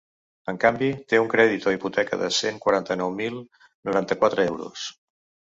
En 0.51 0.55
canvi, 0.61 0.87
té 1.11 1.19
un 1.23 1.29
crèdit 1.33 1.67
o 1.71 1.73
hipoteca 1.75 2.19
de 2.23 2.31
cent 2.39 2.57
quaranta-nou 2.65 3.15
mil 3.21 3.39
noranta-quatre 3.45 4.49
euros. 4.55 4.89